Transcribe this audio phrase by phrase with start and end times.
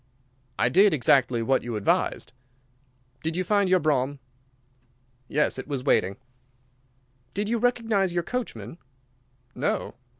[0.57, 2.33] "I did exactly what you advised."
[3.21, 4.17] "Did you find your brougham?"
[5.27, 6.17] "Yes, it was waiting."
[7.35, 8.79] "Did you recognise your coachman?"
[9.53, 9.93] "No."